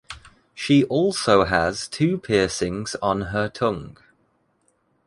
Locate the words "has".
1.43-1.87